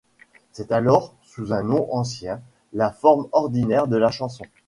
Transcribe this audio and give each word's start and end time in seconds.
C’est 0.51 0.71
alors, 0.71 1.13
sous 1.21 1.53
un 1.53 1.61
nom 1.61 1.87
ancien, 1.91 2.41
la 2.73 2.89
forme 2.89 3.27
ordinaire 3.33 3.87
de 3.87 3.97
la 3.97 4.09
chanson. 4.09 4.45